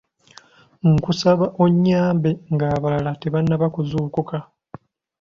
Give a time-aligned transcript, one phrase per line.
[0.91, 4.37] Nkusaba onyambe ng'abalala tebanaba kuzuukuka.